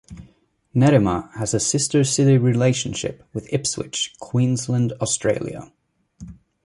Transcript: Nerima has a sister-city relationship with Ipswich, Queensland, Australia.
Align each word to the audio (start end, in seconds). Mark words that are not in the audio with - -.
Nerima 0.75 1.31
has 1.35 1.53
a 1.53 1.59
sister-city 1.59 2.35
relationship 2.39 3.23
with 3.33 3.47
Ipswich, 3.53 4.15
Queensland, 4.19 4.93
Australia. 4.93 5.71